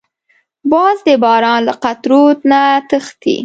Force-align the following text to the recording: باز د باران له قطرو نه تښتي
باز 0.71 0.97
د 1.07 1.09
باران 1.23 1.61
له 1.67 1.73
قطرو 1.83 2.23
نه 2.51 2.61
تښتي 2.89 3.37